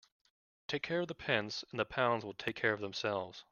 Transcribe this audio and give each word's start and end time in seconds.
Take 0.67 0.81
care 0.81 1.01
of 1.01 1.07
the 1.09 1.13
pence 1.13 1.63
and 1.69 1.79
the 1.79 1.85
pounds 1.85 2.25
will 2.25 2.33
take 2.33 2.55
care 2.55 2.73
of 2.73 2.81
themselves. 2.81 3.43